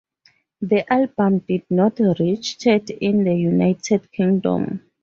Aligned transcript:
The 0.61 0.91
album 0.91 1.43
did 1.47 1.65
not 1.69 1.99
reach 1.99 2.57
chart 2.57 2.89
in 2.89 3.23
the 3.23 3.35
United 3.35 4.11
Kingdom. 4.11 4.81